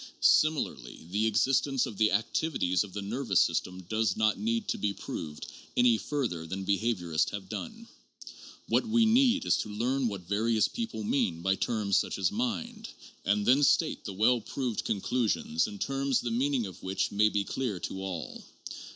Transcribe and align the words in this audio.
Similarly 0.19 1.05
the 1.11 1.27
existence 1.27 1.85
of 1.85 1.99
the 1.99 2.11
activities 2.11 2.83
of 2.83 2.91
the 2.91 3.03
nervous 3.03 3.39
system 3.39 3.81
does 3.87 4.17
not 4.17 4.39
need 4.39 4.67
to 4.69 4.79
be 4.79 4.93
proved 4.93 5.45
any 5.77 5.99
further 5.99 6.47
than 6.47 6.65
behaviorists 6.65 7.29
have 7.29 7.49
done. 7.49 7.87
What 8.67 8.87
we 8.87 9.05
need 9.05 9.45
is 9.45 9.57
to 9.57 9.69
learn 9.69 10.07
what 10.07 10.21
various 10.27 10.67
people 10.67 11.03
mean 11.03 11.43
by 11.43 11.53
terms 11.53 11.97
such 11.97 12.17
as 12.17 12.31
mind, 12.31 12.89
and 13.25 13.45
then 13.45 13.61
state 13.61 14.03
the 14.03 14.13
well 14.13 14.41
proved 14.41 14.85
conclusions 14.85 15.67
in 15.67 15.77
terms 15.77 16.19
the 16.21 16.31
meaning 16.31 16.65
of 16.65 16.81
which 16.81 17.11
may 17.11 17.29
be 17.29 17.43
clear 17.43 17.79
to 17.81 18.01
all. 18.01 18.43